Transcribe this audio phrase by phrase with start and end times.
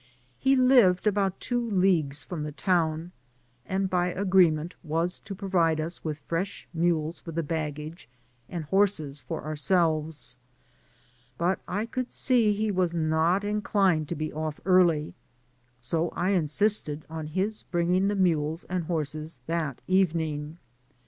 [0.39, 3.11] He lived about two leagues from the town,
[3.67, 8.09] and by agreement was to provide us with fresh mules for the baggage,
[8.49, 10.39] and horses for our selves;
[11.37, 15.13] but I could see he was not inclined to be off early,
[15.79, 20.57] so I insisted on his bringing the mules and horses that evening.